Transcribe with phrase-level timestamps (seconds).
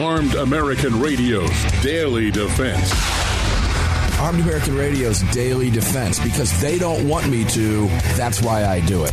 [0.00, 1.50] Armed American Radio's
[1.82, 2.90] Daily Defense.
[4.18, 7.86] Armed American Radio's Daily Defense because they don't want me to.
[8.16, 9.12] That's why I do it.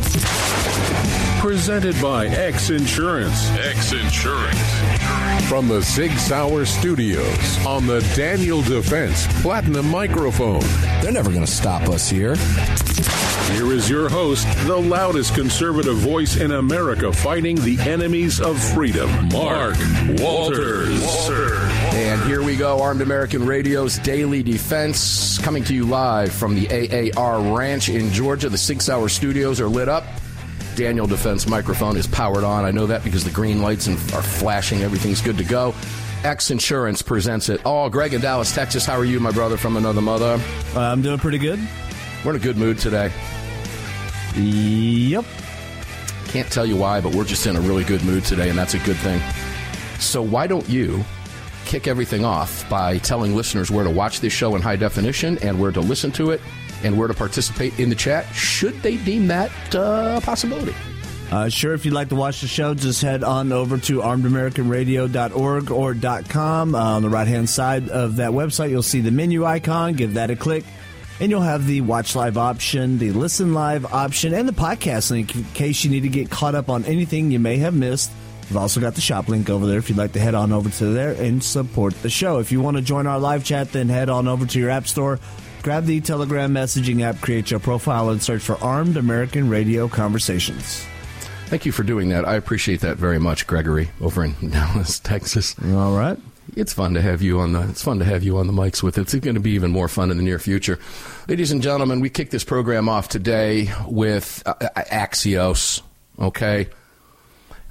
[1.38, 3.50] Presented by X Insurance.
[3.50, 5.48] X Insurance.
[5.48, 10.62] From the Sig Sauer Studios on the Daniel Defense Platinum Microphone.
[11.02, 12.36] They're never going to stop us here.
[13.52, 19.10] Here is your host, the loudest conservative voice in America fighting the enemies of freedom,
[19.28, 19.76] Mark
[20.20, 21.02] Walters.
[21.92, 27.12] And here we go, Armed American Radio's Daily Defense, coming to you live from the
[27.16, 28.48] AAR Ranch in Georgia.
[28.48, 30.04] The Sig Sauer Studios are lit up.
[30.76, 32.64] Daniel Defense microphone is powered on.
[32.64, 34.82] I know that because the green lights are flashing.
[34.82, 35.74] Everything's good to go.
[36.22, 37.60] X Insurance presents it.
[37.64, 38.86] Oh, Greg in Dallas, Texas.
[38.86, 40.40] How are you, my brother from another mother?
[40.74, 41.58] Uh, I'm doing pretty good.
[42.24, 43.10] We're in a good mood today.
[44.36, 45.24] Yep.
[46.26, 48.74] Can't tell you why, but we're just in a really good mood today, and that's
[48.74, 49.20] a good thing.
[49.98, 51.04] So, why don't you
[51.64, 55.60] kick everything off by telling listeners where to watch this show in high definition and
[55.60, 56.40] where to listen to it
[56.82, 60.74] and where to participate in the chat, should they deem that uh, a possibility?
[61.30, 65.70] Uh, sure, if you'd like to watch the show, just head on over to armedamericanradio.org
[65.70, 65.94] or
[66.28, 66.74] .com.
[66.74, 69.94] Uh, on the right-hand side of that website, you'll see the menu icon.
[69.94, 70.64] Give that a click
[71.20, 75.34] and you'll have the watch live option, the listen live option, and the podcast link
[75.36, 78.10] in case you need to get caught up on anything you may have missed.
[78.48, 80.70] We've also got the shop link over there if you'd like to head on over
[80.70, 82.38] to there and support the show.
[82.38, 84.88] If you want to join our live chat, then head on over to your app
[84.88, 85.20] store,
[85.62, 90.84] grab the Telegram messaging app, create your profile, and search for Armed American Radio Conversations.
[91.46, 92.26] Thank you for doing that.
[92.26, 95.54] I appreciate that very much, Gregory, over in Dallas, Texas.
[95.62, 96.18] All right
[96.56, 98.82] it's fun to have you on the it's fun to have you on the mics
[98.82, 99.02] with it.
[99.02, 100.78] It's going to be even more fun in the near future.
[101.28, 105.82] Ladies and gentlemen, we kick this program off today with uh, uh Axios.
[106.18, 106.68] Okay,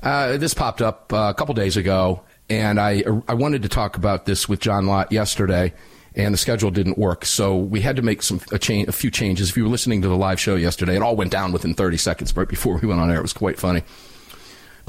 [0.01, 3.97] uh, this popped up uh, a couple days ago, and I I wanted to talk
[3.97, 5.73] about this with John Lott yesterday,
[6.15, 9.11] and the schedule didn't work, so we had to make some a, change, a few
[9.11, 9.49] changes.
[9.49, 11.97] If you were listening to the live show yesterday, it all went down within 30
[11.97, 13.19] seconds right before we went on air.
[13.19, 13.83] It was quite funny.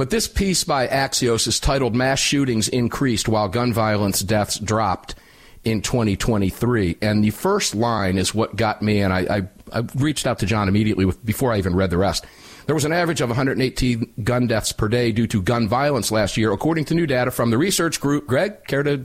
[0.00, 5.14] But this piece by Axios is titled Mass Shootings Increased While Gun Violence Deaths Dropped
[5.62, 6.96] in 2023.
[7.02, 10.46] And the first line is what got me, and I, I, I reached out to
[10.46, 12.24] John immediately with, before I even read the rest.
[12.64, 16.38] There was an average of 118 gun deaths per day due to gun violence last
[16.38, 18.26] year, according to new data from the research group.
[18.26, 19.04] Greg, care to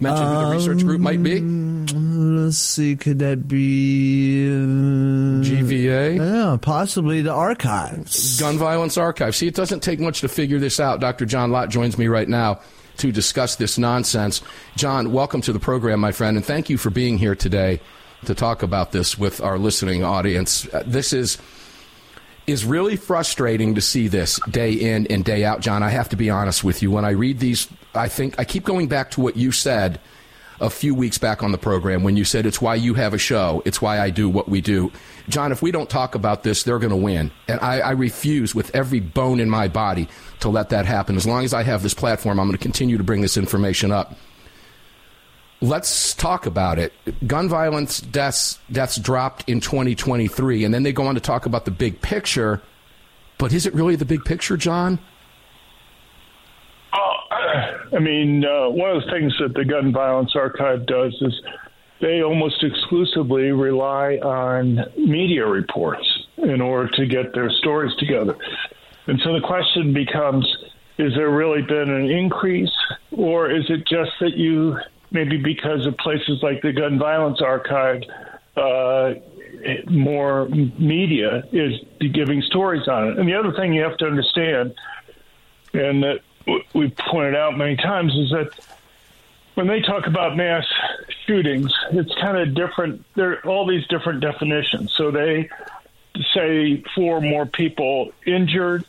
[0.00, 1.38] mention who the research group might be?
[1.38, 6.16] Um, let's see, could that be uh, GVA?
[6.18, 8.38] Yeah, possibly the archives.
[8.38, 9.34] Gun Violence Archive.
[9.34, 11.00] See, it doesn't take much to figure this out.
[11.00, 11.26] Dr.
[11.26, 12.60] John Lott joins me right now
[12.98, 14.42] to discuss this nonsense.
[14.76, 17.80] John, welcome to the program, my friend, and thank you for being here today
[18.24, 20.66] to talk about this with our listening audience.
[20.72, 21.38] Uh, this is
[22.46, 25.82] is really frustrating to see this day in and day out, John.
[25.82, 26.92] I have to be honest with you.
[26.92, 30.00] When I read these I think I keep going back to what you said
[30.60, 33.18] a few weeks back on the program when you said it's why you have a
[33.18, 33.62] show.
[33.64, 34.90] It's why I do what we do.
[35.28, 37.30] John, if we don't talk about this, they're going to win.
[37.48, 40.08] And I, I, refuse with every bone in my body
[40.40, 41.16] to let that happen.
[41.16, 43.92] As long as I have this platform, I'm going to continue to bring this information
[43.92, 44.14] up.
[45.60, 46.92] Let's talk about it.
[47.26, 50.64] Gun violence deaths, deaths dropped in 2023.
[50.64, 52.62] And then they go on to talk about the big picture.
[53.38, 54.98] But is it really the big picture, John?
[57.96, 61.32] I mean, uh, one of the things that the Gun Violence Archive does is
[62.02, 66.06] they almost exclusively rely on media reports
[66.36, 68.36] in order to get their stories together.
[69.06, 70.46] And so the question becomes
[70.98, 72.72] is there really been an increase,
[73.12, 74.78] or is it just that you,
[75.10, 78.02] maybe because of places like the Gun Violence Archive,
[78.56, 79.14] uh,
[79.90, 81.72] more media is
[82.12, 83.18] giving stories on it?
[83.18, 84.74] And the other thing you have to understand,
[85.72, 86.20] and that
[86.74, 88.50] we've pointed out many times is that
[89.54, 90.64] when they talk about mass
[91.26, 93.04] shootings, it's kind of different.
[93.14, 94.92] There are all these different definitions.
[94.92, 95.48] So they
[96.34, 98.84] say four or more people injured.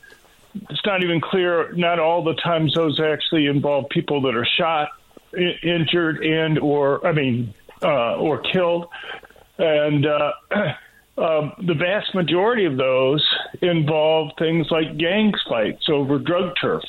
[0.68, 1.72] It's not even clear.
[1.72, 4.90] Not all the times those actually involve people that are shot,
[5.34, 8.88] injured, and or I mean, uh, or killed.
[9.58, 13.26] And uh, uh, the vast majority of those
[13.62, 16.84] involve things like gang fights over drug turf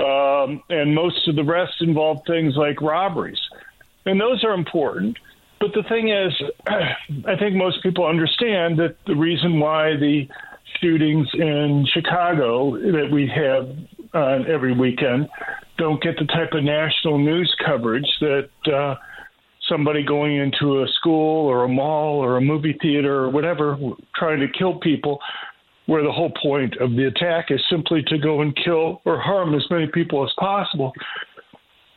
[0.00, 3.40] Um, and most of the rest involve things like robberies.
[4.06, 5.18] And those are important.
[5.60, 6.32] But the thing is,
[6.66, 10.26] I think most people understand that the reason why the
[10.80, 13.68] shootings in Chicago that we have
[14.14, 15.28] uh, every weekend
[15.76, 18.94] don't get the type of national news coverage that uh,
[19.68, 23.78] somebody going into a school or a mall or a movie theater or whatever
[24.14, 25.20] trying to kill people
[25.90, 29.56] where the whole point of the attack is simply to go and kill or harm
[29.56, 30.92] as many people as possible.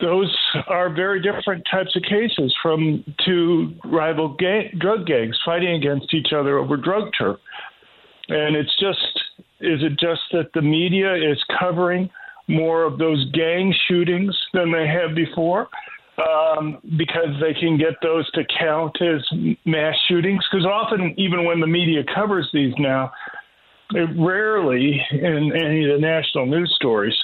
[0.02, 0.36] Those
[0.68, 6.34] are very different types of cases from two rival gang, drug gangs fighting against each
[6.36, 7.38] other over drug turf.
[8.30, 8.98] And it's just,
[9.62, 12.10] is it just that the media is covering
[12.48, 15.68] more of those gang shootings than they have before?
[16.18, 19.22] Um, because they can get those to count as
[19.66, 20.44] mass shootings.
[20.52, 23.12] Because often, even when the media covers these now,
[23.94, 27.16] rarely in any of the national news stories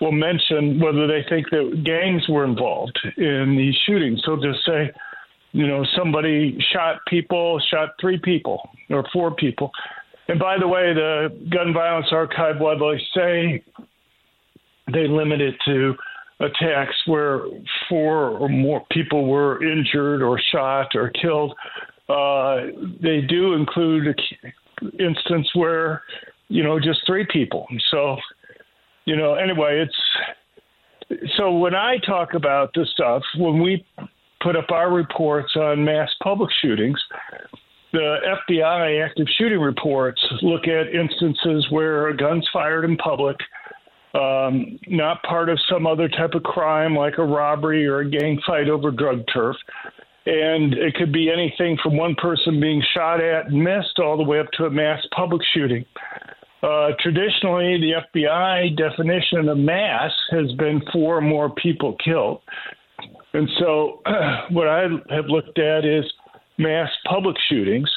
[0.00, 4.22] will mention whether they think that gangs were involved in these shootings.
[4.24, 4.92] They'll just say,
[5.52, 8.60] you know, somebody shot people, shot three people
[8.90, 9.70] or four people.
[10.28, 13.64] And by the way, the Gun Violence Archive, while they say
[14.92, 15.94] they limit it to
[16.40, 17.42] attacks where
[17.88, 21.54] four or more people were injured or shot or killed,
[22.08, 22.56] uh,
[23.02, 24.18] they do include
[24.98, 26.02] instance where
[26.48, 27.66] you know just three people.
[27.90, 28.16] So
[29.04, 33.84] you know anyway, it's so when I talk about this stuff when we
[34.40, 36.98] put up our reports on mass public shootings.
[37.92, 38.16] The
[38.50, 43.36] FBI active shooting reports look at instances where a gun's fired in public,
[44.14, 48.38] um, not part of some other type of crime like a robbery or a gang
[48.46, 49.56] fight over drug turf
[50.28, 54.22] and it could be anything from one person being shot at and missed all the
[54.22, 55.86] way up to a mass public shooting.
[56.62, 62.42] Uh, traditionally, the FBI definition of mass has been four or more people killed.
[63.32, 64.02] And so,
[64.50, 66.04] what I have looked at is
[66.58, 67.88] mass public shootings.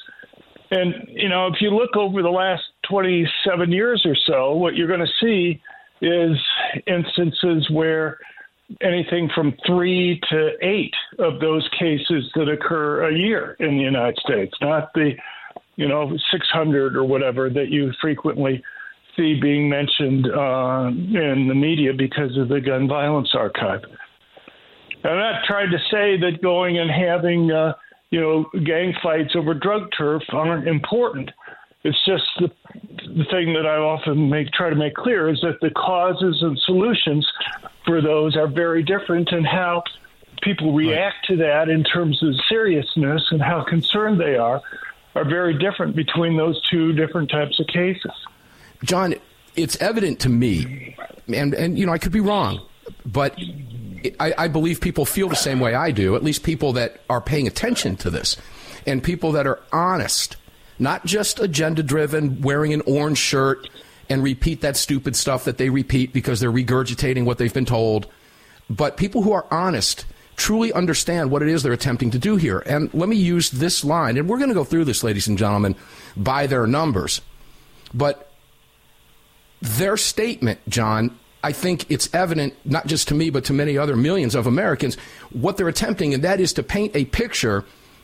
[0.70, 4.88] And, you know, if you look over the last 27 years or so, what you're
[4.88, 5.62] going to see
[6.02, 6.38] is
[6.88, 8.20] instances where
[8.82, 14.18] anything from three to eight of those cases that occur a year in the United
[14.20, 15.12] States, not the,
[15.76, 18.64] you know, 600 or whatever that you frequently
[19.16, 23.82] see being mentioned uh, in the media because of the gun violence archive.
[25.04, 27.74] I'm not trying to say that going and having, uh,
[28.12, 31.32] you know, gang fights over drug turf aren't important.
[31.84, 32.48] It's just the,
[33.08, 36.58] the thing that I often make try to make clear is that the causes and
[36.66, 37.28] solutions
[37.86, 39.84] for those are very different, and how
[40.42, 44.62] people react to that in terms of seriousness and how concerned they are
[45.16, 48.12] are very different between those two different types of cases.
[48.84, 49.16] John,
[49.56, 50.96] it's evident to me,
[51.34, 52.62] and and you know I could be wrong,
[53.06, 53.38] but
[54.20, 56.16] I, I believe people feel the same way I do.
[56.16, 58.38] At least people that are paying attention to this,
[58.86, 60.38] and people that are honest,
[60.80, 63.70] not just agenda driven, wearing an orange shirt
[64.12, 68.08] and repeat that stupid stuff that they repeat because they're regurgitating what they've been told.
[68.70, 70.06] But people who are honest
[70.36, 72.60] truly understand what it is they're attempting to do here.
[72.66, 75.38] And let me use this line, and we're going to go through this, ladies and
[75.38, 75.76] gentlemen,
[76.18, 77.22] by their numbers.
[77.94, 78.32] But
[79.62, 83.96] their statement, John, I think it's evident, not just to me, but to many other
[83.96, 84.96] millions of Americans,
[85.32, 87.64] what they're attempting, and that is to paint a picture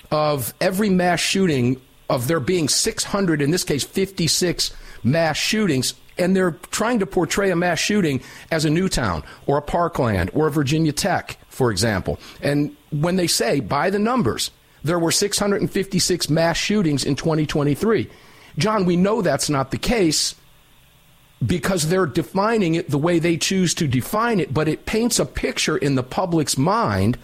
[0.10, 4.74] of every mass shooting, of there being 600, in this case, 56
[5.04, 9.62] mass shootings and they're trying to portray a mass shooting as a Newtown or a
[9.62, 12.20] Parkland or a Virginia Tech, for example.
[12.42, 14.52] And when they say, by the numbers,
[14.84, 18.10] there were 656 mass shootings in 2023.
[18.58, 20.36] John, we know that's not the case
[21.46, 25.26] because they're defining it the way they choose to define it, but it paints a
[25.26, 27.18] picture in the public's mind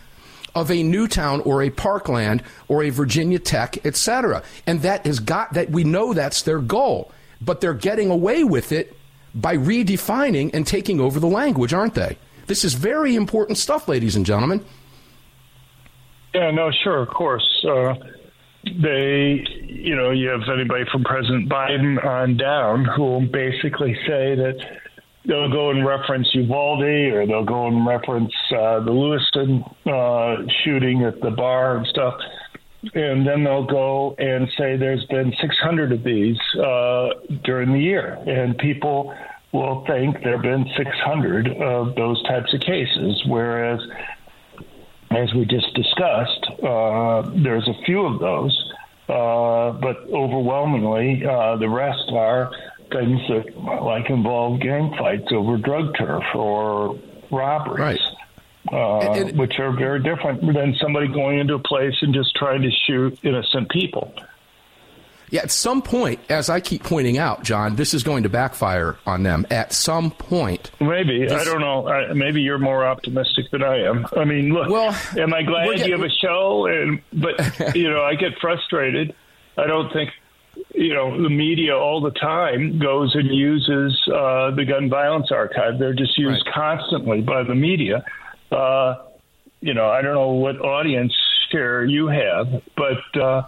[0.53, 4.44] of a Newtown or a Parkland or a Virginia Tech, etc.
[4.68, 7.12] And that has got that we know that's their goal
[7.42, 8.96] but they're getting away with it
[9.36, 12.18] by redefining and taking over the language, aren't they?
[12.48, 14.63] This is very important stuff, ladies and gentlemen.
[16.34, 17.66] Yeah, no, sure, of course.
[17.68, 17.96] Uh,
[18.63, 24.36] they, you know, you have anybody from President Biden on down who will basically say
[24.36, 24.56] that
[25.25, 31.04] they'll go and reference Uvalde or they'll go and reference uh, the Lewiston uh, shooting
[31.04, 32.16] at the bar and stuff
[32.94, 37.10] and then they'll go and say there's been 600 of these uh,
[37.44, 39.16] during the year, and people
[39.52, 43.80] will think there have been 600 of those types of cases, whereas,
[45.12, 48.74] as we just discussed, uh, there's a few of those,
[49.08, 52.52] uh, but overwhelmingly uh, the rest are
[52.92, 57.00] things that like involve gang fights over drug turf or
[57.32, 57.80] robberies.
[57.80, 58.00] Right.
[58.72, 62.34] Uh, And- and- which are very different than somebody going into a place and just
[62.36, 64.13] trying to shoot innocent people.
[65.29, 68.98] Yeah, at some point, as I keep pointing out, John, this is going to backfire
[69.08, 69.48] on them.
[69.50, 71.88] At some point, Maybe I don't know.
[71.88, 74.05] I, maybe you're more optimistic than I am.
[74.15, 74.70] I mean, look.
[74.70, 76.67] Well, am I glad getting- you have a show?
[76.67, 77.36] And but
[77.75, 79.15] you know, I get frustrated.
[79.58, 80.12] I don't think
[80.75, 85.79] you know the media all the time goes and uses uh, the gun violence archive.
[85.79, 86.53] They're just used Right.
[86.53, 88.05] constantly by the media.
[88.53, 88.95] Uh,
[89.62, 91.13] you know, I don't know what audience
[91.51, 93.22] share you have, but.
[93.22, 93.43] Uh,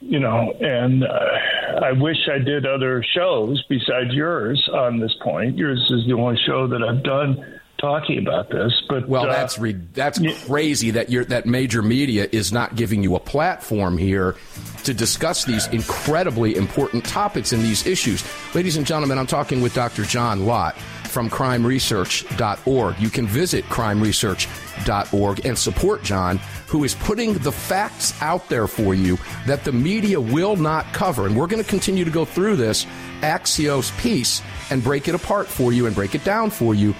[0.00, 5.56] you know, and uh, I wish I did other shows besides yours on this point.
[5.56, 8.72] Yours is the only show that I've done talking about this.
[8.88, 13.02] But well, uh, that's re- that's crazy that you're, that major media is not giving
[13.02, 14.36] you a platform here
[14.84, 18.24] to discuss these incredibly important topics and these issues.
[18.54, 20.04] Ladies and gentlemen, I'm talking with Dr.
[20.04, 20.76] John Lott
[21.16, 23.00] from crimeresearch.org.
[23.00, 28.94] You can visit crimeresearch.org and support John, who is putting the facts out there for
[28.94, 31.26] you that the media will not cover.
[31.26, 32.84] And we're going to continue to go through this
[33.22, 36.94] Axios piece and break it apart for you and break it down for you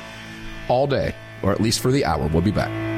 [0.68, 2.26] all day, or at least for the hour.
[2.28, 2.95] We'll be back.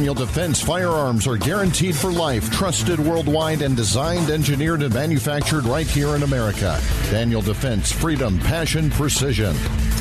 [0.00, 5.86] Daniel Defense firearms are guaranteed for life, trusted worldwide, and designed, engineered, and manufactured right
[5.86, 6.80] here in America.
[7.10, 9.54] Daniel Defense, freedom, passion, precision.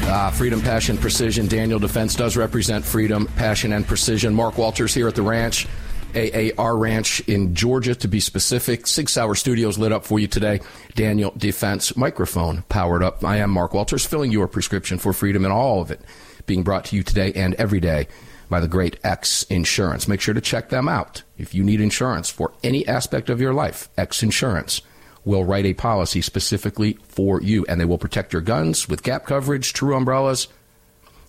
[0.03, 1.47] Uh, freedom, passion, precision.
[1.47, 4.33] Daniel Defense does represent freedom, passion, and precision.
[4.33, 5.67] Mark Walters here at the ranch,
[6.15, 8.87] AAR Ranch in Georgia, to be specific.
[8.87, 10.61] Sig Sauer Studios lit up for you today.
[10.95, 13.25] Daniel Defense microphone powered up.
[13.25, 15.99] I am Mark Walters, filling your prescription for freedom and all of it
[16.45, 18.07] being brought to you today and every day
[18.49, 20.07] by the great X Insurance.
[20.07, 21.23] Make sure to check them out.
[21.37, 24.81] If you need insurance for any aspect of your life, X Insurance
[25.25, 29.25] will write a policy specifically for you, and they will protect your guns with gap
[29.25, 30.47] coverage, true umbrellas,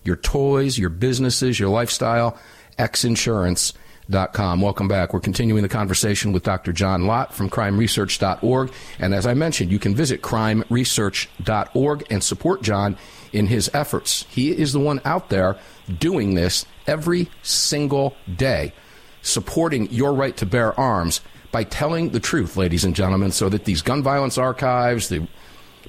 [0.03, 2.37] your toys, your businesses, your lifestyle.
[2.79, 4.61] Xinsurance.com.
[4.61, 5.13] Welcome back.
[5.13, 6.73] We're continuing the conversation with Dr.
[6.73, 8.71] John Lott from crimeresearch.org.
[8.97, 12.97] And as I mentioned, you can visit crimeresearch.org and support John
[13.31, 14.25] in his efforts.
[14.29, 15.57] He is the one out there
[15.91, 18.73] doing this every single day,
[19.21, 21.21] supporting your right to bear arms
[21.51, 25.27] by telling the truth, ladies and gentlemen, so that these gun violence archives, the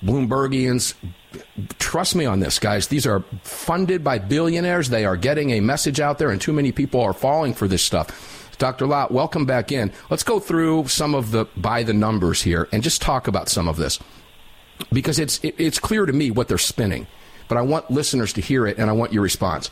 [0.01, 0.95] Bloombergians,
[1.79, 2.89] trust me on this, guys.
[2.89, 4.89] These are funded by billionaires.
[4.89, 7.83] They are getting a message out there, and too many people are falling for this
[7.83, 8.41] stuff.
[8.59, 8.87] Dr.
[8.87, 9.93] Lott, welcome back in.
[10.11, 13.67] Let's go through some of the by the numbers here and just talk about some
[13.67, 13.99] of this
[14.93, 17.07] because it's it, it's clear to me what they're spinning,
[17.49, 19.71] but I want listeners to hear it and I want your response.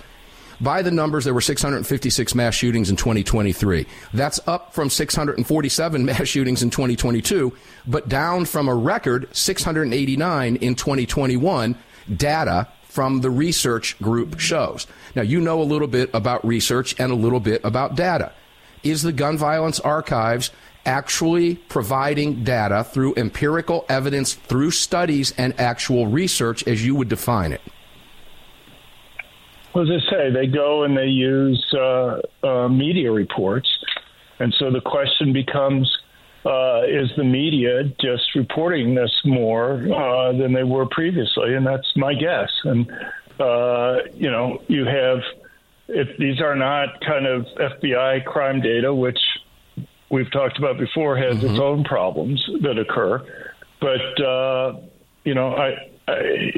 [0.61, 3.87] By the numbers, there were 656 mass shootings in 2023.
[4.12, 10.75] That's up from 647 mass shootings in 2022, but down from a record 689 in
[10.75, 11.76] 2021.
[12.14, 14.87] Data from the research group shows.
[15.14, 18.33] Now, you know a little bit about research and a little bit about data.
[18.83, 20.50] Is the Gun Violence Archives
[20.85, 27.52] actually providing data through empirical evidence, through studies and actual research as you would define
[27.52, 27.61] it?
[29.75, 33.69] Well, as I say, they go and they use uh, uh, media reports.
[34.41, 35.89] And so the question becomes
[36.45, 41.55] uh, is the media just reporting this more uh, than they were previously?
[41.55, 42.50] And that's my guess.
[42.65, 42.91] And,
[43.39, 45.19] uh, you know, you have,
[45.89, 49.19] if these are not kind of FBI crime data, which
[50.11, 53.23] we've talked about before, has its own problems that occur.
[53.81, 54.81] But, uh,
[55.25, 56.53] you know, I, I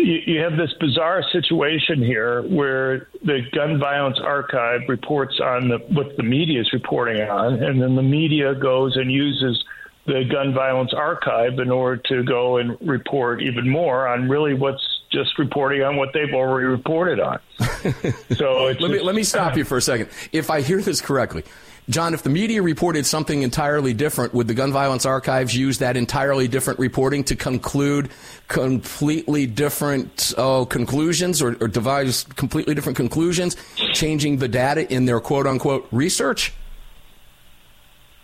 [0.00, 5.78] you, you have this bizarre situation here where the gun violence archive reports on the,
[5.94, 9.64] what the media is reporting on, and then the media goes and uses
[10.06, 14.82] the gun violence archive in order to go and report even more on really what's
[15.12, 17.38] just reporting on what they've already reported on.
[17.58, 20.08] so it's let me let me stop you for a second.
[20.32, 21.44] If I hear this correctly,
[21.90, 25.96] John, if the media reported something entirely different, would the gun violence archives use that
[25.96, 28.10] entirely different reporting to conclude
[28.46, 33.56] completely different uh, conclusions or, or devise completely different conclusions,
[33.92, 36.52] changing the data in their quote unquote research?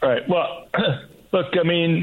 [0.00, 0.22] Right.
[0.28, 0.68] Well,
[1.32, 2.02] look, I mean,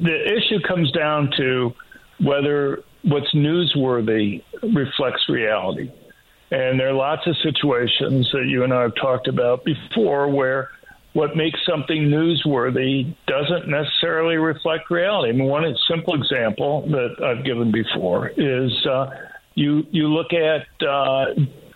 [0.00, 1.74] the issue comes down to
[2.20, 5.90] whether what's newsworthy reflects reality.
[6.52, 10.70] And there are lots of situations that you and I have talked about before where
[11.14, 15.30] what makes something newsworthy doesn't necessarily reflect reality.
[15.30, 19.10] I mean, one simple example that I've given before is uh,
[19.54, 21.26] you you look at uh,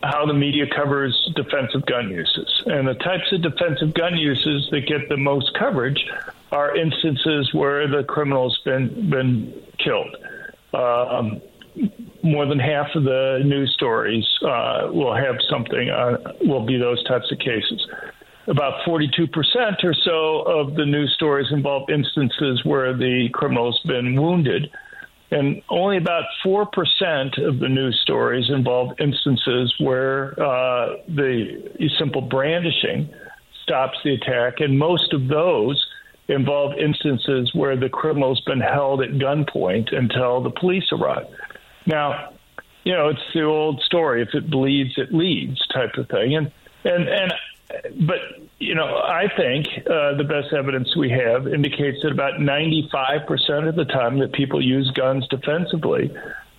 [0.02, 4.86] how the media covers defensive gun uses, and the types of defensive gun uses that
[4.88, 6.04] get the most coverage
[6.50, 10.16] are instances where the criminal's been been killed.
[10.74, 11.40] Um,
[12.24, 17.02] more than half of the news stories uh, will have something uh, will be those
[17.04, 17.86] types of cases
[18.48, 24.70] about 42% or so of the news stories involve instances where the criminal's been wounded.
[25.30, 26.66] And only about 4%
[27.46, 33.12] of the news stories involve instances where uh, the simple brandishing
[33.62, 34.60] stops the attack.
[34.60, 35.86] And most of those
[36.28, 41.26] involve instances where the criminal's been held at gunpoint until the police arrive.
[41.84, 42.32] Now,
[42.84, 46.36] you know, it's the old story if it bleeds, it leads type of thing.
[46.36, 46.50] And,
[46.84, 47.32] and, and
[48.00, 48.18] but
[48.58, 53.76] you know, I think uh, the best evidence we have indicates that about 95% of
[53.76, 56.10] the time that people use guns defensively,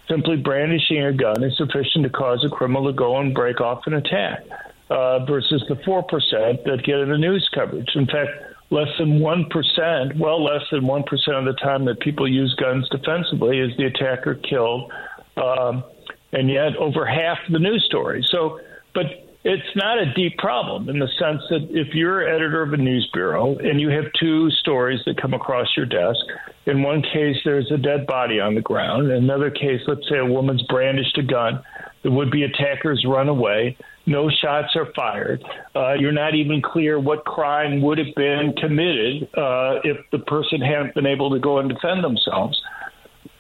[0.08, 3.86] simply brandishing a gun is sufficient to cause a criminal to go and break off
[3.86, 4.44] an attack,
[4.89, 7.89] uh, versus the 4% that get in the news coverage.
[7.96, 8.32] In fact,
[8.70, 11.04] less than 1%, well, less than 1%
[11.38, 14.92] of the time that people use guns defensively is the attacker killed.
[15.38, 15.84] Um,
[16.32, 18.28] and yet, over half the news stories.
[18.30, 18.60] So,
[18.94, 22.77] but it's not a deep problem in the sense that if you're editor of a
[22.77, 26.19] news bureau and you have two stories that come across your desk,
[26.65, 30.17] in one case there's a dead body on the ground, in another case, let's say
[30.17, 31.62] a woman's brandished a gun,
[32.03, 35.43] the would-be attackers run away, no shots are fired.
[35.74, 40.60] Uh, you're not even clear what crime would have been committed uh, if the person
[40.60, 42.62] hadn't been able to go and defend themselves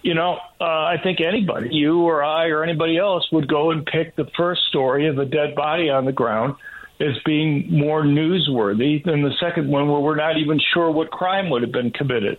[0.01, 3.85] you know, uh, I think anybody, you or I or anybody else, would go and
[3.85, 6.55] pick the first story of a dead body on the ground
[7.01, 11.49] as being more newsworthy than the second one, where we're not even sure what crime
[11.49, 12.37] would have been committed.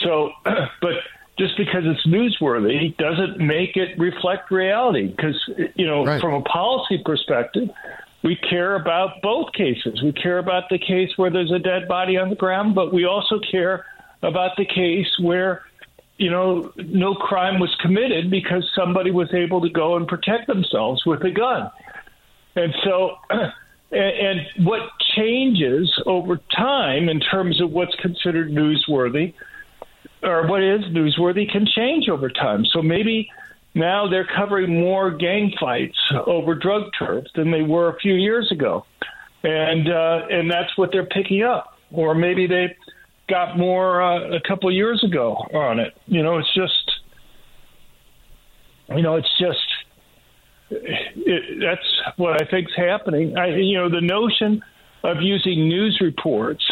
[0.00, 0.94] So, but
[1.38, 5.08] just because it's newsworthy doesn't make it reflect reality.
[5.08, 5.36] Because,
[5.76, 6.20] you know, right.
[6.20, 7.68] from a policy perspective,
[8.24, 10.02] we care about both cases.
[10.02, 13.04] We care about the case where there's a dead body on the ground, but we
[13.04, 13.86] also care
[14.22, 15.62] about the case where
[16.18, 21.06] you know, no crime was committed because somebody was able to go and protect themselves
[21.06, 21.70] with a gun.
[22.56, 23.16] And so,
[23.92, 24.82] and, what
[25.16, 29.32] changes over time in terms of what's considered newsworthy
[30.22, 32.64] or what is newsworthy can change over time.
[32.66, 33.30] So maybe
[33.74, 38.50] now they're covering more gang fights over drug turfs than they were a few years
[38.50, 38.84] ago.
[39.44, 41.78] And, uh, and that's what they're picking up.
[41.92, 42.76] Or maybe they,
[43.28, 45.96] got more uh, a couple years ago on it.
[46.06, 46.92] You know, it's just,
[48.88, 49.58] you know, it's just
[50.70, 53.36] it, that's what I think's happening.
[53.36, 54.62] I, you know, the notion
[55.02, 56.64] of using news reports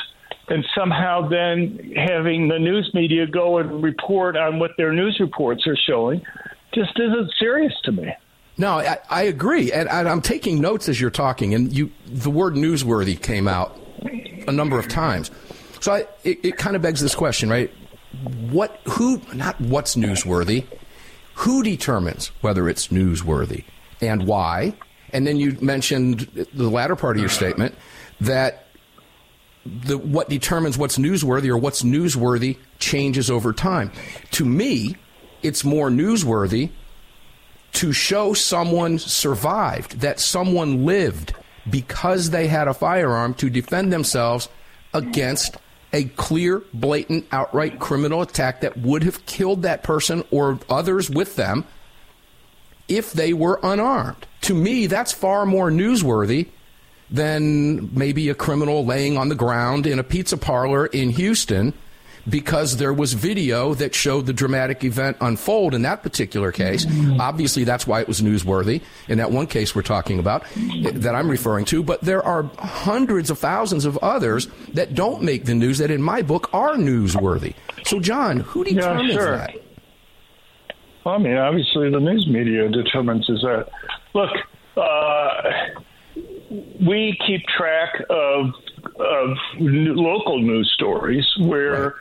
[0.49, 5.67] and somehow then having the news media go and report on what their news reports
[5.67, 6.23] are showing
[6.75, 8.13] just isn't serious to me.
[8.59, 11.53] No, I, I agree, and, and I'm taking notes as you're talking.
[11.53, 13.79] And you, the word newsworthy came out
[14.49, 15.31] a number of times.
[15.87, 17.71] So I, it, it kind of begs this question, right?
[18.51, 20.65] What, who, not what's newsworthy,
[21.35, 23.63] who determines whether it's newsworthy
[24.01, 24.75] and why?
[25.13, 26.23] And then you mentioned
[26.53, 27.77] the latter part of your statement
[28.21, 28.67] that
[29.65, 33.93] the, what determines what's newsworthy or what's newsworthy changes over time.
[34.33, 34.97] To me,
[35.45, 36.71] it's more newsworthy
[37.75, 41.33] to show someone survived, that someone lived
[41.71, 44.49] because they had a firearm to defend themselves
[44.93, 45.59] against
[45.97, 51.37] a clear, blatant, outright criminal attack that would have killed that person or others with
[51.37, 51.65] them
[52.87, 54.27] if they were unarmed.
[54.43, 56.49] To me, that's far more newsworthy
[57.11, 61.73] than maybe a criminal laying on the ground in a pizza parlor in Houston
[62.29, 66.87] because there was video that showed the dramatic event unfold in that particular case.
[67.19, 70.45] Obviously, that's why it was newsworthy in that one case we're talking about
[70.93, 71.83] that I'm referring to.
[71.83, 76.03] But there are hundreds of thousands of others that don't make the news that, in
[76.03, 77.55] my book, are newsworthy.
[77.85, 79.37] So, John, who determines yeah, sure.
[79.37, 79.55] that?
[81.05, 83.69] Well, I mean, obviously, the news media determines is that.
[84.15, 84.31] Look,
[84.77, 85.43] uh,
[86.81, 88.47] we keep track of
[88.99, 91.95] of local news stories where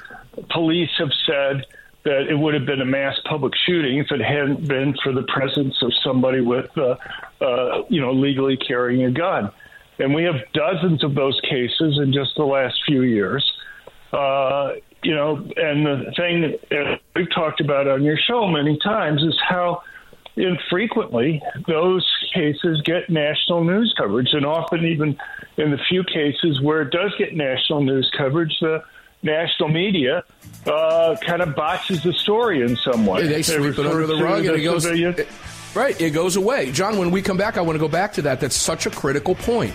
[0.52, 1.66] police have said
[2.04, 5.24] that it would have been a mass public shooting if it hadn't been for the
[5.24, 6.96] presence of somebody with, uh,
[7.42, 9.52] uh, you know, legally carrying a gun.
[9.98, 13.44] And we have dozens of those cases in just the last few years.
[14.14, 19.22] Uh, you know, and the thing that we've talked about on your show many times
[19.22, 19.82] is how
[20.36, 25.18] infrequently those cases get national news coverage, and often even
[25.58, 28.84] in the few cases where it does get national news coverage, the
[29.26, 30.24] national media
[30.66, 33.28] uh, kind of botches the story in some way.
[33.28, 34.86] They sweep it under the rug and it goes.
[34.86, 35.28] It,
[35.74, 36.72] right, it goes away.
[36.72, 38.40] John, when we come back, I want to go back to that.
[38.40, 39.74] That's such a critical point.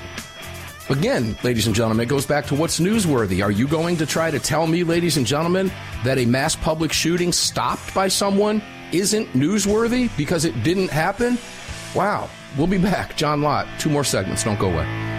[0.89, 3.45] Again, ladies and gentlemen, it goes back to what's newsworthy.
[3.45, 5.71] Are you going to try to tell me, ladies and gentlemen,
[6.03, 8.61] that a mass public shooting stopped by someone
[8.91, 11.39] isn't newsworthy because it didn't happen?
[11.95, 12.29] Wow.
[12.59, 13.17] We'll be back.
[13.17, 13.69] John Lott.
[13.79, 14.43] Two more segments.
[14.43, 15.10] Don't go away.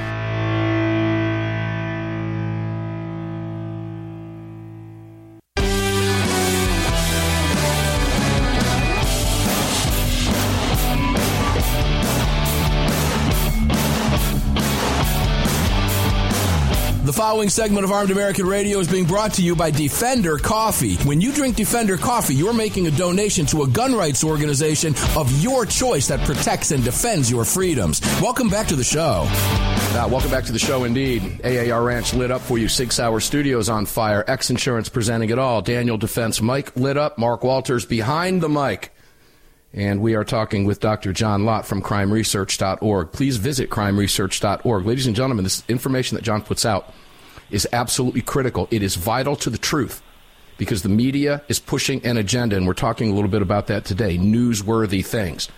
[17.32, 20.98] Following segment of Armed American Radio is being brought to you by Defender Coffee.
[20.98, 25.32] When you drink Defender Coffee, you're making a donation to a gun rights organization of
[25.42, 28.02] your choice that protects and defends your freedoms.
[28.22, 29.24] Welcome back to the show.
[29.30, 31.40] Uh, welcome back to the show, indeed.
[31.46, 32.68] AAR Ranch lit up for you.
[32.68, 34.26] Sig Sauer Studios on fire.
[34.28, 35.62] X Insurance presenting it all.
[35.62, 37.18] Daniel Defense Mike lit up.
[37.18, 38.94] Mark Walters behind the mic.
[39.74, 41.14] And we are talking with Dr.
[41.14, 43.14] John Lott from crimeresearch.org.
[43.14, 44.86] Please visit crimeresearch.org.
[44.86, 46.94] Ladies and gentlemen, this information that John puts out
[47.52, 48.68] is absolutely critical.
[48.72, 50.02] It is vital to the truth
[50.58, 53.86] because the media is pushing an agenda, and we're talking a little bit about that
[53.86, 55.50] today newsworthy things.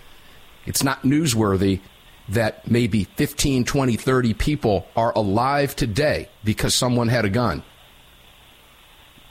[0.66, 1.80] It's not newsworthy
[2.28, 7.62] that maybe 15, 20, 30 people are alive today because someone had a gun.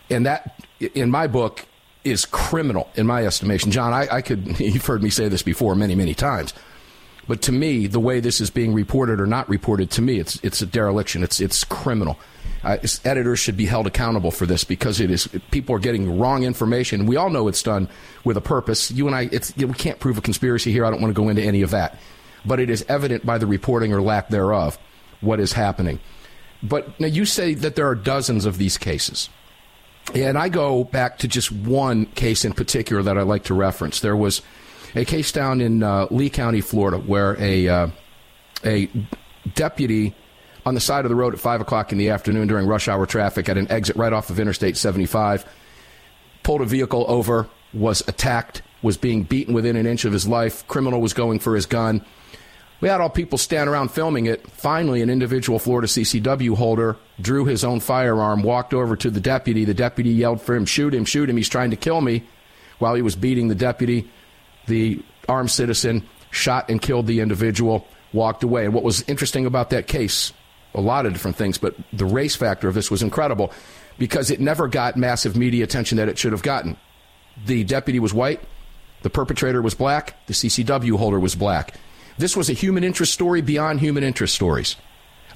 [0.10, 1.65] And that, in my book,
[2.04, 3.71] is criminal in my estimation.
[3.71, 6.54] John, I, I could, you've heard me say this before many, many times.
[7.28, 10.39] But to me, the way this is being reported or not reported, to me, it's,
[10.43, 11.23] it's a dereliction.
[11.23, 12.19] It's, it's criminal
[12.63, 16.43] uh, editors should be held accountable for this because it is people are getting wrong
[16.43, 17.06] information.
[17.06, 17.89] We all know it's done
[18.23, 18.91] with a purpose.
[18.91, 20.86] You and I, it's, we can't prove a conspiracy here.
[20.86, 21.99] I don't want to go into any of that,
[22.45, 24.78] but it is evident by the reporting or lack thereof
[25.21, 25.99] what is happening.
[26.62, 29.30] But now you say that there are dozens of these cases.
[30.13, 34.02] And I go back to just one case in particular that I like to reference.
[34.02, 34.41] There was
[34.95, 37.88] a case down in uh, Lee County, Florida, where a uh,
[38.65, 38.89] a
[39.56, 40.13] deputy
[40.65, 43.06] on the side of the road at 5 o'clock in the afternoon during rush hour
[43.06, 45.45] traffic at an exit right off of Interstate 75.
[46.43, 50.67] Pulled a vehicle over, was attacked, was being beaten within an inch of his life.
[50.67, 52.04] Criminal was going for his gun.
[52.82, 54.45] We had all people stand around filming it.
[54.52, 59.63] Finally, an individual Florida CCW holder drew his own firearm, walked over to the deputy.
[59.63, 62.23] The deputy yelled for him, Shoot him, shoot him, he's trying to kill me.
[62.80, 64.10] While he was beating the deputy,
[64.67, 68.65] the armed citizen shot and killed the individual, walked away.
[68.65, 70.34] And what was interesting about that case
[70.73, 73.51] a lot of different things, but the race factor of this was incredible
[73.97, 76.77] because it never got massive media attention that it should have gotten.
[77.45, 78.41] The deputy was white,
[79.01, 81.75] the perpetrator was black, the CCW holder was black.
[82.17, 84.75] This was a human interest story beyond human interest stories.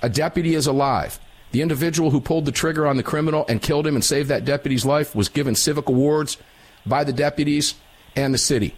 [0.02, 1.20] A deputy is alive.
[1.52, 4.46] The individual who pulled the trigger on the criminal and killed him and saved that
[4.46, 6.38] deputy's life was given civic awards
[6.86, 7.76] by the deputies
[8.16, 8.76] and the city.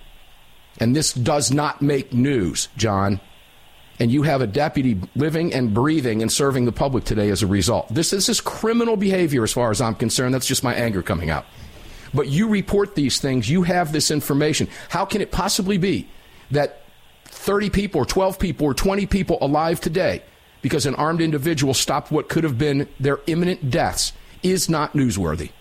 [0.79, 3.19] And this does not make news, John
[3.99, 7.47] and you have a deputy living and breathing and serving the public today as a
[7.47, 7.93] result.
[7.93, 10.33] This, this is criminal behavior as far as I'm concerned.
[10.33, 11.45] That's just my anger coming out.
[12.13, 14.67] But you report these things, you have this information.
[14.89, 16.07] How can it possibly be
[16.51, 16.81] that
[17.25, 20.23] 30 people or 12 people or 20 people alive today
[20.61, 25.51] because an armed individual stopped what could have been their imminent deaths is not newsworthy?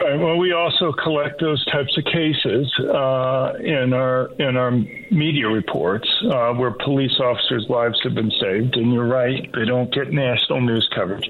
[0.00, 5.48] Right, well, we also collect those types of cases uh, in our in our media
[5.48, 8.76] reports uh, where police officers' lives have been saved.
[8.76, 11.28] And you're right; they don't get national news coverage.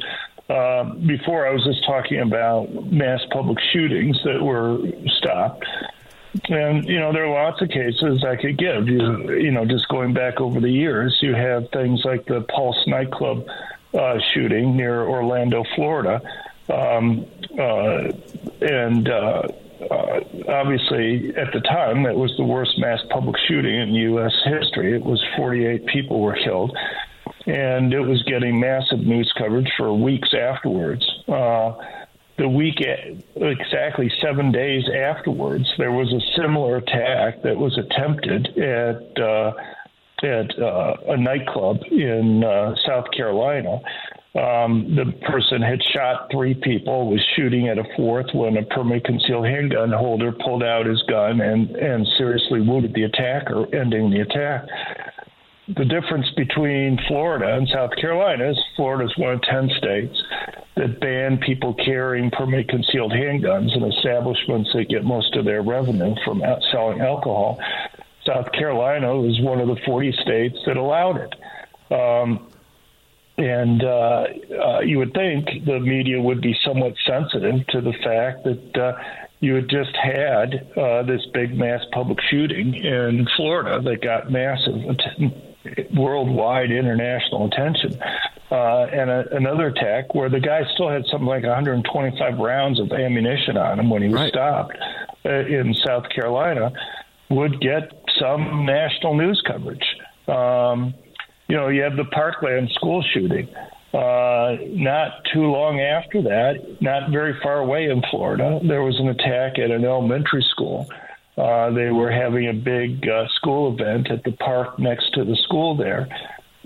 [0.51, 4.79] Uh, before, I was just talking about mass public shootings that were
[5.17, 5.65] stopped.
[6.51, 8.87] And you know there are lots of cases I could give.
[8.87, 12.87] You, you know, just going back over the years, you have things like the Pulse
[12.87, 13.47] nightclub
[13.95, 16.21] uh, shooting near Orlando, Florida,
[16.71, 17.27] um,
[17.59, 18.13] uh,
[18.61, 19.43] and uh,
[19.91, 24.33] uh, obviously, at the time, it was the worst mass public shooting in U.S.
[24.45, 24.95] history.
[24.95, 26.77] It was 48 people were killed,
[27.47, 31.05] and it was getting massive news coverage for weeks afterwards.
[31.29, 31.75] Uh,
[32.39, 32.81] the week,
[33.37, 39.53] exactly seven days afterwards, there was a similar attack that was attempted at uh,
[40.23, 43.81] at uh, a nightclub in uh, South Carolina.
[44.39, 49.05] Um, the person had shot three people, was shooting at a fourth when a permanent
[49.05, 54.21] concealed handgun holder pulled out his gun and, and seriously wounded the attacker, ending the
[54.21, 54.69] attack.
[55.77, 60.23] the difference between Florida and South Carolina is Florida is one of 10 states
[60.77, 66.15] that ban people carrying permanent concealed handguns in establishments that get most of their revenue
[66.25, 67.59] from selling alcohol.
[68.25, 71.35] South Carolina was one of the 40 states that allowed it.
[71.93, 72.48] Um,
[73.39, 74.27] and uh,
[74.61, 78.93] uh, you would think the media would be somewhat sensitive to the fact that uh,
[79.41, 84.75] you had just had uh, this big mass public shooting in Florida that got massive
[85.97, 87.97] worldwide international attention.
[88.51, 92.91] Uh, and a, another attack where the guy still had something like 125 rounds of
[92.91, 94.33] ammunition on him when he was right.
[94.33, 94.77] stopped
[95.25, 96.73] uh, in South Carolina
[97.31, 99.85] would get some national news coverage.
[100.27, 100.95] Um,
[101.49, 103.49] you know, you have the Parkland school shooting.
[103.93, 109.09] Uh, not too long after that, not very far away in Florida, there was an
[109.09, 110.87] attack at an elementary school.
[111.39, 115.37] Uh, they were having a big uh, school event at the park next to the
[115.45, 116.07] school there.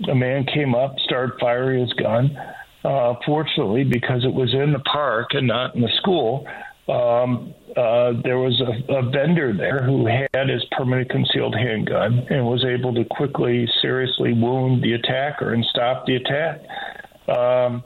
[0.09, 2.35] A man came up, started firing his gun.
[2.83, 6.45] Uh, fortunately, because it was in the park and not in the school,
[6.87, 12.45] um, uh, there was a, a, vendor there who had his permanent concealed handgun and
[12.45, 16.59] was able to quickly, seriously wound the attacker and stop the attack.
[17.29, 17.83] Um,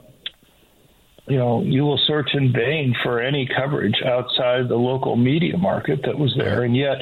[1.28, 6.00] you know, you will search in vain for any coverage outside the local media market
[6.04, 6.96] that was there, and yet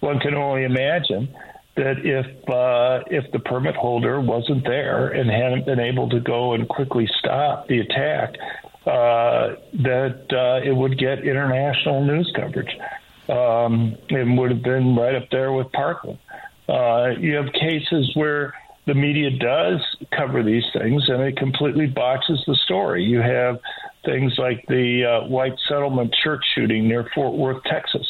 [0.00, 1.34] one can only imagine
[1.76, 6.52] that if uh, if the permit holder wasn't there and hadn't been able to go
[6.54, 8.34] and quickly stop the attack,
[8.88, 12.74] uh, that uh, it would get international news coverage.
[13.28, 16.18] Um, it would have been right up there with Parkland.
[16.66, 18.54] Uh, you have cases where
[18.86, 19.80] the media does
[20.16, 23.04] cover these things and it completely boxes the story.
[23.04, 23.58] You have
[24.06, 28.06] things like the uh, white settlement church shooting near Fort Worth, Texas.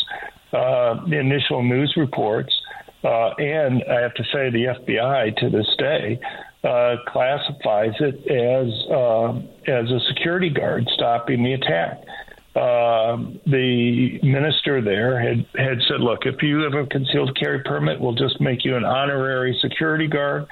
[0.53, 2.55] Uh, the initial news reports,
[3.03, 6.21] uh, and I have to say the FBI to this day
[6.64, 9.33] uh, classifies it as uh,
[9.71, 12.03] as a security guard stopping the attack.
[12.57, 13.16] Uh,
[13.47, 18.14] the minister there had, had said, look, if you have a concealed carry permit, we'll
[18.14, 20.44] just make you an honorary security guard.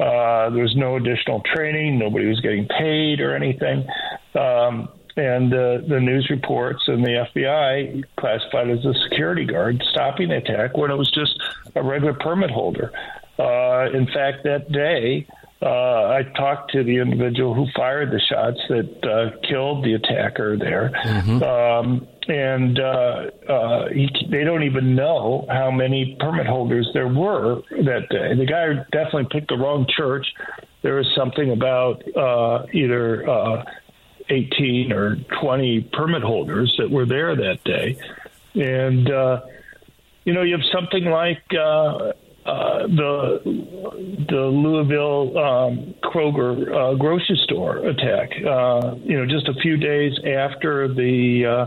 [0.00, 2.00] Uh, there's no additional training.
[2.00, 3.86] Nobody was getting paid or anything.
[4.34, 10.30] Um, and uh, the news reports and the FBI classified as a security guard stopping
[10.30, 11.40] the attack when it was just
[11.76, 12.90] a regular permit holder.
[13.38, 15.28] Uh, in fact, that day,
[15.62, 20.56] uh, I talked to the individual who fired the shots that uh, killed the attacker
[20.56, 20.90] there.
[21.04, 21.42] Mm-hmm.
[21.42, 27.62] Um, and uh, uh, he, they don't even know how many permit holders there were
[27.70, 28.34] that day.
[28.34, 30.26] The guy definitely picked the wrong church.
[30.82, 33.64] There was something about uh, either uh,
[34.28, 37.98] 18 or 20 permit holders that were there that day.
[38.54, 39.42] And, uh,
[40.24, 42.12] you know, you have something like uh,
[42.44, 43.40] uh, the
[44.28, 48.30] the Louisville um, Kroger uh, grocery store attack.
[48.44, 51.66] Uh, you know, just a few days after the uh,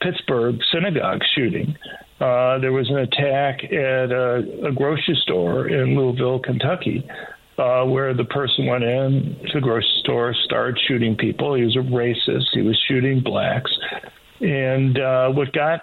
[0.00, 1.76] Pittsburgh synagogue shooting,
[2.20, 7.08] uh, there was an attack at a, a grocery store in Louisville, Kentucky.
[7.58, 11.54] Uh, where the person went in to the grocery store, started shooting people.
[11.54, 12.46] He was a racist.
[12.54, 13.70] He was shooting blacks.
[14.40, 14.96] And
[15.36, 15.82] what got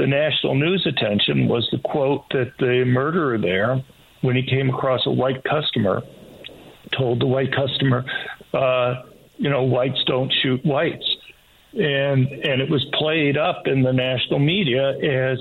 [0.00, 3.84] the national news attention was the quote that the murderer there,
[4.22, 6.02] when he came across a white customer,
[6.90, 8.06] told the white customer,
[8.54, 9.02] uh,
[9.36, 11.04] you know, whites don't shoot whites.
[11.74, 15.38] And and it was played up in the national media as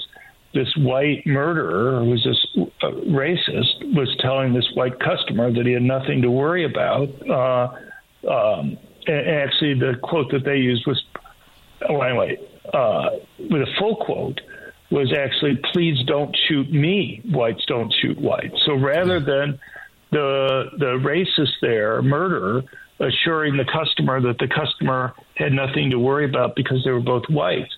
[0.54, 2.46] this white murderer who was this
[2.84, 7.10] uh, racist was telling this white customer that he had nothing to worry about.
[7.28, 11.02] Uh, um, and actually, the quote that they used was,
[11.88, 12.38] oh, anyway,
[12.74, 13.10] uh,
[13.50, 14.42] with a full quote
[14.92, 17.22] was actually, please don't shoot me.
[17.32, 18.56] Whites don't shoot whites.
[18.66, 19.60] So rather than
[20.12, 22.64] the the racist there, murderer,
[23.00, 27.24] assuring the customer that the customer had nothing to worry about because they were both
[27.30, 27.72] whites,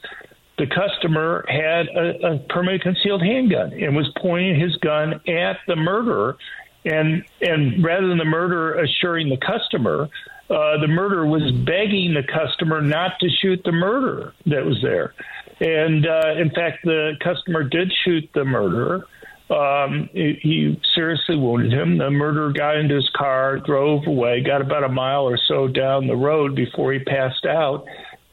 [0.57, 5.75] the customer had a, a permanent concealed handgun and was pointing his gun at the
[5.75, 6.37] murderer.
[6.85, 10.07] And and rather than the murderer assuring the customer,
[10.49, 15.13] uh, the murderer was begging the customer not to shoot the murderer that was there.
[15.61, 19.05] And uh, in fact, the customer did shoot the murderer.
[19.51, 21.99] Um, he, he seriously wounded him.
[21.99, 26.07] The murderer got into his car, drove away, got about a mile or so down
[26.07, 27.85] the road before he passed out.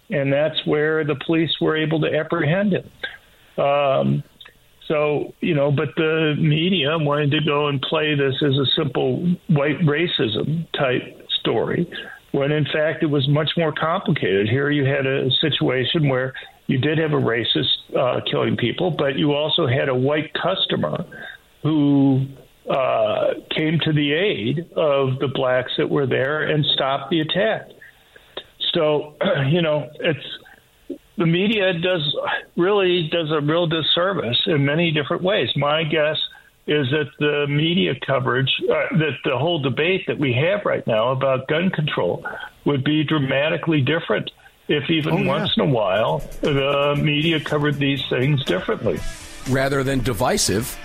[0.09, 3.63] And that's where the police were able to apprehend him.
[3.63, 4.23] Um,
[4.87, 9.37] so, you know, but the media wanted to go and play this as a simple
[9.49, 11.87] white racism type story,
[12.33, 14.49] when in fact it was much more complicated.
[14.49, 16.33] Here you had a situation where
[16.69, 21.05] you did have a racist uh, killing people, but you also had a white customer
[21.63, 22.27] who
[22.71, 27.69] uh, came to the aid of the blacks that were there and stopped the attack.
[28.75, 29.17] So,
[29.49, 32.17] you know, it's the media does
[32.57, 35.49] really does a real disservice in many different ways.
[35.57, 36.17] My guess
[36.67, 41.13] is that the media coverage, uh, that the whole debate that we have right now
[41.13, 42.25] about gun control
[42.67, 44.31] would be dramatically different
[44.69, 45.27] if even oh, yeah.
[45.27, 48.99] once in a while the media covered these things differently.
[49.49, 50.79] Rather than divisive,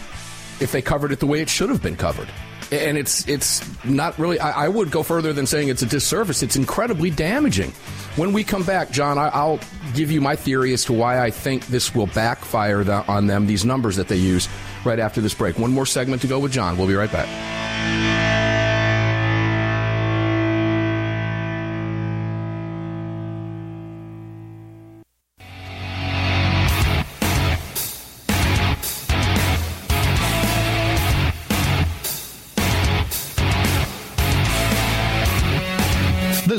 [0.60, 2.30] if they covered it the way it should have been covered.
[2.72, 4.40] And it's it's not really.
[4.40, 6.42] I, I would go further than saying it's a disservice.
[6.42, 7.72] It's incredibly damaging.
[8.16, 9.60] When we come back, John, I, will
[9.94, 13.46] give you my theory as to why I think this will backfire the, on them.
[13.46, 14.48] These numbers that they use
[14.86, 15.60] right after this break.
[15.60, 16.78] One more segment to go with John.
[16.78, 17.63] We'll be right back.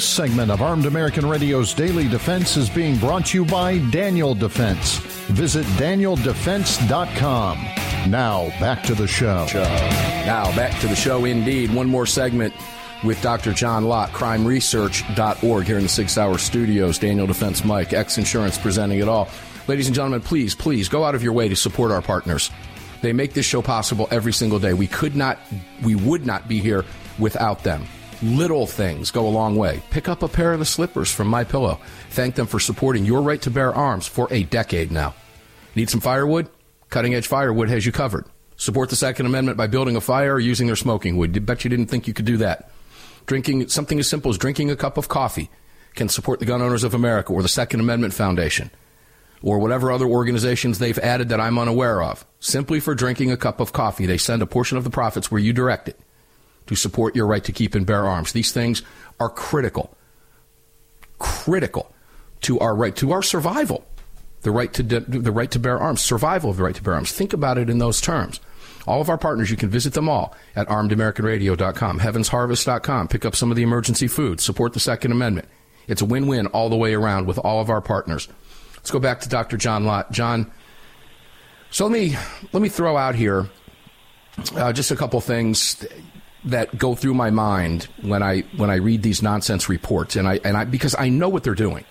[0.05, 4.35] This segment of Armed American Radio's Daily Defense is being brought to you by Daniel
[4.35, 4.99] Defense.
[5.29, 7.59] Visit danieldefense.com.
[8.11, 9.47] Now, back to the show.
[9.55, 11.73] Now, back to the show indeed.
[11.73, 12.53] One more segment
[13.03, 13.55] with Dr.
[13.55, 16.99] John Lott, crimeresearch.org here in the Sig Sauer studios.
[16.99, 19.31] Daniel Defense Mike, X Insurance presenting it all.
[19.69, 22.51] Ladies and gentlemen, please, please go out of your way to support our partners.
[23.01, 24.75] They make this show possible every single day.
[24.75, 25.39] We could not,
[25.83, 26.85] we would not be here
[27.19, 27.87] without them.
[28.25, 29.83] Little things go a long way.
[29.91, 31.79] Pick up a pair of the slippers from My Pillow.
[32.09, 35.15] Thank them for supporting your right to bear arms for a decade now.
[35.75, 36.49] Need some firewood?
[36.89, 38.25] Cutting Edge Firewood has you covered.
[38.57, 41.45] Support the Second Amendment by building a fire or using their smoking wood.
[41.45, 42.71] Bet you didn't think you could do that.
[43.27, 45.51] Drinking something as simple as drinking a cup of coffee
[45.95, 48.71] can support the Gun Owners of America or the Second Amendment Foundation
[49.43, 52.25] or whatever other organizations they've added that I'm unaware of.
[52.41, 55.43] Simply for drinking a cup of coffee, they send a portion of the profits where
[55.43, 56.01] you direct it
[56.67, 58.33] to support your right to keep and bear arms.
[58.33, 58.83] These things
[59.21, 59.97] are critical,
[61.19, 61.93] critical
[62.43, 63.85] to our right, to our survival,
[64.43, 66.95] the right to de- the right to bear arms, survival of the right to bear
[66.95, 67.13] arms.
[67.13, 68.41] Think about it in those terms.
[68.87, 73.09] All of our partners, you can visit them all at armedamericanradio.com, heavensharvest.com.
[73.09, 75.49] Pick up some of the emergency food, support the Second Amendment.
[75.87, 78.29] It's a win-win all the way around with all of our partners.
[78.77, 79.57] Let's go back to Dr.
[79.57, 80.13] John Lott.
[80.13, 80.51] John,
[81.71, 82.17] so let me
[82.53, 83.49] let me throw out here
[84.55, 85.85] uh, just a couple things
[86.45, 90.41] that go through my mind when I when I read these nonsense reports, and I
[90.45, 91.85] and I because I know what they're doing,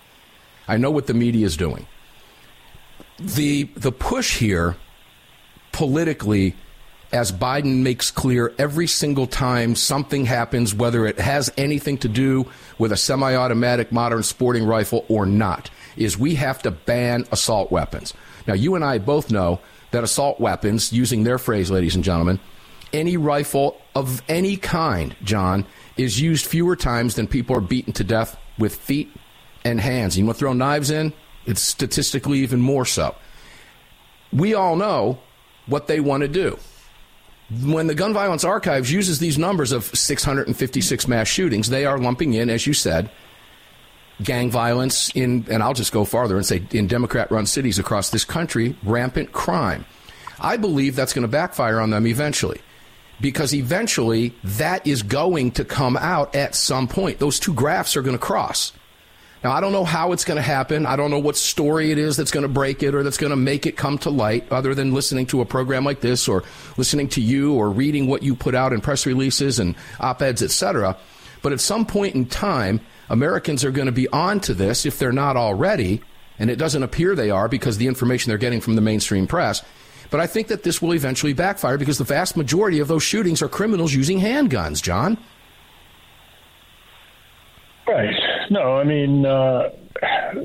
[0.68, 1.86] I know what the media is doing.
[3.18, 4.76] The the push here
[5.72, 6.54] politically,
[7.12, 12.46] as Biden makes clear every single time something happens, whether it has anything to do
[12.78, 18.14] with a semi-automatic modern sporting rifle or not, is we have to ban assault weapons.
[18.46, 22.38] Now, you and I both know that assault weapons, using their phrase, ladies and gentlemen,
[22.94, 28.04] any rifle of any kind, John, is used fewer times than people are beaten to
[28.04, 29.10] death with feet
[29.64, 30.16] and hands.
[30.16, 31.12] You want to throw knives in?
[31.44, 33.14] It's statistically even more so.
[34.32, 35.18] We all know
[35.66, 36.58] what they want to do.
[37.62, 42.32] When the Gun Violence Archives uses these numbers of 656 mass shootings, they are lumping
[42.32, 43.10] in, as you said,
[44.22, 48.10] gang violence in, and I'll just go farther and say in Democrat run cities across
[48.10, 49.84] this country, rampant crime.
[50.40, 52.60] I believe that's going to backfire on them eventually
[53.20, 57.18] because eventually that is going to come out at some point.
[57.18, 58.72] Those two graphs are going to cross.
[59.44, 60.86] Now, I don't know how it's going to happen.
[60.86, 63.30] I don't know what story it is that's going to break it or that's going
[63.30, 66.44] to make it come to light, other than listening to a program like this or
[66.78, 70.42] listening to you or reading what you put out in press releases and op eds,
[70.42, 70.96] etc.
[71.42, 74.98] But at some point in time, Americans are going to be on to this if
[74.98, 76.00] they're not already,
[76.38, 79.62] and it doesn't appear they are because the information they're getting from the mainstream press.
[80.10, 83.42] But I think that this will eventually backfire because the vast majority of those shootings
[83.42, 85.18] are criminals using handguns, John.
[87.86, 88.14] Right.
[88.50, 89.70] No, I mean, uh,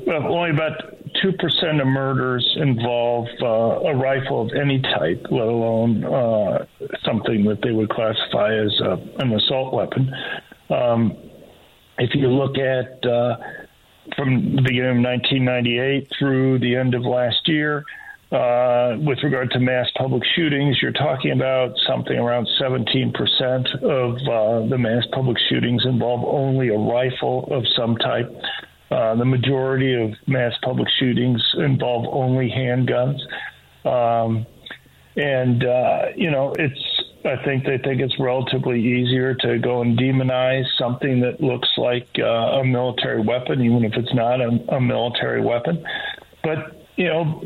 [0.08, 6.66] only about 2% of murders involve uh, a rifle of any type, let alone uh,
[7.04, 10.12] something that they would classify as a, an assault weapon.
[10.70, 11.16] Um,
[11.98, 13.36] if you look at uh,
[14.16, 17.84] from the beginning of 1998 through the end of last year,
[18.32, 24.68] uh, with regard to mass public shootings, you're talking about something around 17% of uh,
[24.68, 28.30] the mass public shootings involve only a rifle of some type.
[28.90, 33.18] Uh, the majority of mass public shootings involve only handguns.
[33.84, 34.46] Um,
[35.16, 39.98] and, uh, you know, it's, I think they think it's relatively easier to go and
[39.98, 44.80] demonize something that looks like uh, a military weapon, even if it's not a, a
[44.80, 45.84] military weapon.
[46.42, 47.42] But, you know,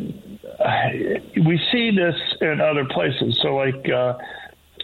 [1.45, 3.39] we see this in other places.
[3.43, 4.15] So, like uh,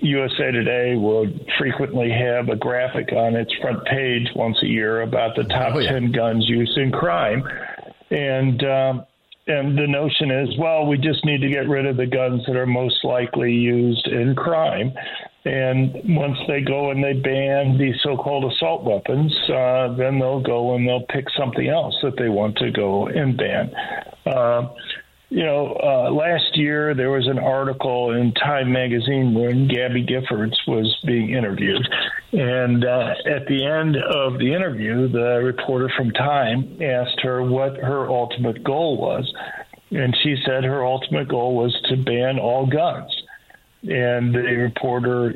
[0.03, 5.37] USA Today would frequently have a graphic on its front page once a year about
[5.37, 5.93] the top Oh, yeah.
[5.93, 7.43] 10 guns used in crime.
[8.11, 9.07] And, um,
[9.47, 12.57] and the notion is, well, we just need to get rid of the guns that
[12.57, 14.93] are most likely used in crime.
[15.45, 20.75] And once they go and they ban these so-called assault weapons, uh, then they'll go
[20.75, 23.75] and they'll pick something else that they want to go and ban.
[24.27, 24.68] Uh,
[25.31, 30.57] you know, uh, last year there was an article in Time magazine when Gabby Giffords
[30.66, 31.89] was being interviewed.
[32.33, 37.76] And uh, at the end of the interview, the reporter from Time asked her what
[37.76, 39.33] her ultimate goal was.
[39.93, 43.11] And she said her ultimate goal was to ban all guns.
[43.85, 45.33] And the reporter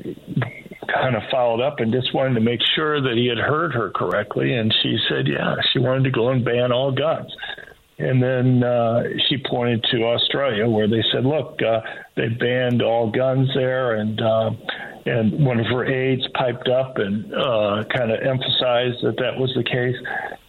[0.92, 3.90] kind of followed up and just wanted to make sure that he had heard her
[3.90, 4.55] correctly.
[4.55, 7.34] And she said, yeah, she wanted to go and ban all guns.
[7.97, 11.80] And then uh, she pointed to Australia, where they said, "Look, uh,
[12.16, 14.51] they banned all guns there." And uh,
[15.07, 19.53] and one of her aides piped up and uh, kind of emphasized that that was
[19.55, 19.97] the case.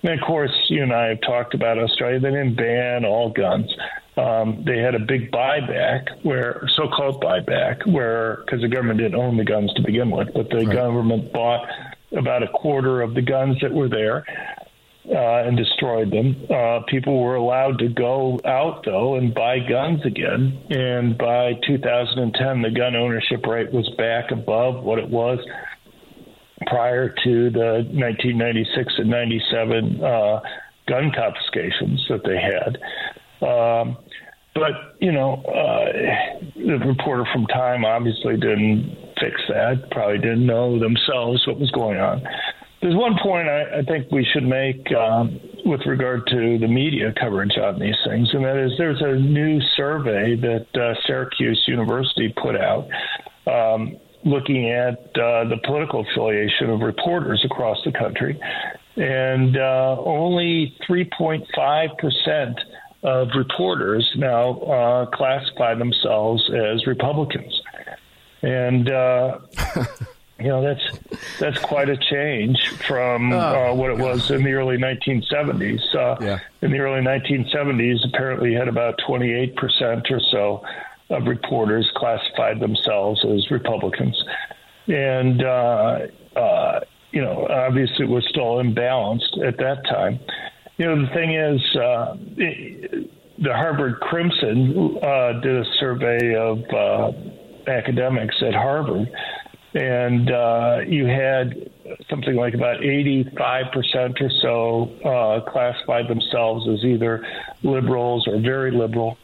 [0.02, 2.20] And of course, you and I have talked about Australia.
[2.20, 3.72] They didn't ban all guns.
[4.18, 9.38] Um, they had a big buyback, where so-called buyback, where because the government didn't own
[9.38, 11.68] the guns to begin with, but the government bought
[12.16, 14.26] about a quarter of the guns that were there
[15.10, 16.36] uh, and destroyed them.
[16.50, 20.60] Uh, people were allowed to go out though and buy guns again.
[20.70, 25.40] And by 2010, the gun ownership rate was back above what it was
[26.68, 30.40] prior to the 1996 and 97 uh,
[30.88, 32.78] gun confiscations that they had.
[33.48, 33.98] Um,
[34.56, 35.92] but you know, uh,
[36.56, 39.92] the reporter from Time obviously didn't fix that.
[39.92, 42.24] Probably didn't know themselves what was going on.
[42.86, 47.12] There's one point I, I think we should make um, with regard to the media
[47.20, 52.32] coverage on these things, and that is there's a new survey that uh, Syracuse University
[52.40, 52.88] put out
[53.48, 58.40] um, looking at uh, the political affiliation of reporters across the country,
[58.98, 62.60] and uh, only 3.5 percent
[63.02, 67.60] of reporters now uh, classify themselves as Republicans,
[68.44, 68.92] and.
[70.40, 70.84] You know that's
[71.40, 72.58] that's quite a change
[72.88, 75.96] from uh, what it was in the early 1970s.
[75.96, 76.40] Uh, Yeah.
[76.62, 80.62] In the early 1970s, apparently, you had about 28 percent or so
[81.10, 84.22] of reporters classified themselves as Republicans,
[84.88, 86.00] and uh,
[86.36, 86.80] uh,
[87.12, 90.20] you know, obviously, it was still imbalanced at that time.
[90.78, 93.10] You know, the thing is, uh, it,
[93.42, 97.12] the Harvard Crimson uh, did a survey of uh,
[97.70, 99.10] academics at Harvard,
[99.76, 101.70] and uh, you had
[102.10, 107.26] something like about 85% or so uh, classified themselves as either
[107.62, 109.18] liberals or very liberal.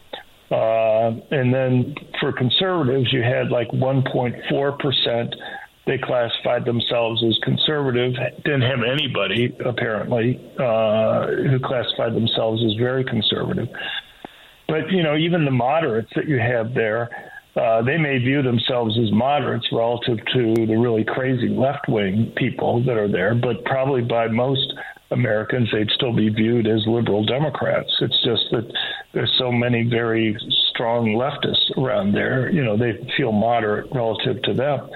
[0.52, 5.36] Uh, and then for conservatives, you had like 1.4%.
[5.88, 8.14] They classified themselves as conservative.
[8.44, 13.70] Didn't have anybody, apparently, uh, who classified themselves as very conservative.
[14.68, 18.98] But, you know, even the moderates that you have there, uh, they may view themselves
[18.98, 24.02] as moderates relative to the really crazy left wing people that are there, but probably
[24.02, 24.74] by most
[25.12, 27.92] Americans, they'd still be viewed as liberal Democrats.
[28.00, 28.72] It's just that
[29.14, 30.38] there's so many very
[30.70, 32.50] strong leftists around there.
[32.50, 34.90] You know, they feel moderate relative to them.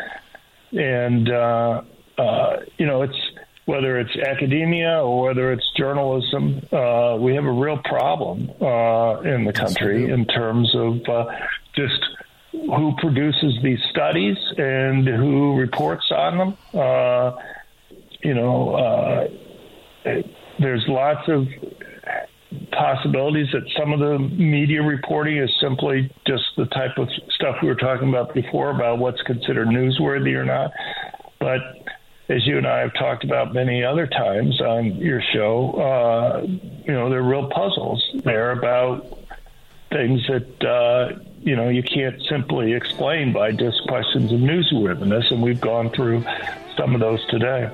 [0.72, 1.82] And, uh,
[2.18, 3.18] uh, you know, it's
[3.66, 9.43] whether it's academia or whether it's journalism, uh, we have a real problem uh, in
[9.43, 11.26] the country in terms of uh,
[11.76, 11.99] just
[12.66, 16.57] who produces these studies and who reports on them.
[16.74, 17.32] Uh,
[18.24, 19.28] you know, uh,
[20.59, 21.47] there's lots of
[22.72, 27.68] possibilities that some of the media reporting is simply just the type of stuff we
[27.68, 30.72] were talking about before about what's considered newsworthy or not.
[31.39, 31.59] But
[32.30, 36.93] as you and I have talked about many other times on your show, uh, you
[36.93, 39.24] know, there are real puzzles there about
[39.95, 45.41] things that uh, you know you can't simply explain by just questions of newsworthiness, and
[45.41, 46.23] we've gone through
[46.77, 47.69] some of those today.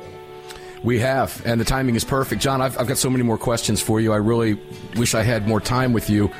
[0.83, 2.41] We have, and the timing is perfect.
[2.41, 4.13] John, I've, I've got so many more questions for you.
[4.13, 4.59] I really
[4.95, 6.31] wish I had more time with you.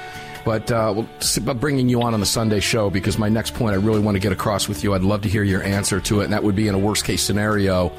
[0.43, 1.05] But uh,
[1.45, 4.15] we'll bringing you on on the Sunday show because my next point I really want
[4.15, 4.95] to get across with you.
[4.95, 7.05] I'd love to hear your answer to it, and that would be in a worst
[7.05, 7.91] case scenario.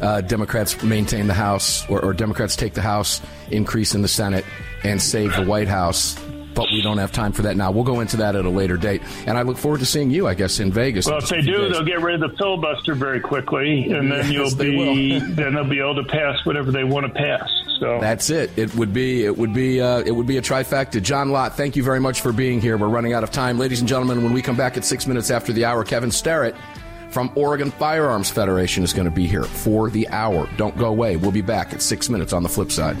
[0.00, 3.20] Uh, Democrats maintain the House, or, or Democrats take the House,
[3.50, 4.44] increase in the Senate,
[4.84, 6.16] and save the White House.
[6.90, 7.70] Don't have time for that now.
[7.70, 9.00] We'll go into that at a later date.
[9.24, 11.06] And I look forward to seeing you, I guess, in Vegas.
[11.06, 11.70] Well, in if they do, days.
[11.70, 15.62] they'll get rid of the filibuster very quickly, and then Yes, you'll be then they'll
[15.62, 17.48] be able to pass whatever they want to pass.
[17.78, 18.50] So That's it.
[18.56, 21.00] It would be it would be uh, it would be a trifecta.
[21.00, 22.76] John Lott, thank you very much for being here.
[22.76, 24.24] We're running out of time, ladies and gentlemen.
[24.24, 26.56] When we come back at six minutes after the hour, Kevin Starrett
[27.10, 30.48] from Oregon Firearms Federation is going to be here for the hour.
[30.56, 31.16] Don't go away.
[31.16, 33.00] We'll be back at six minutes on the flip side.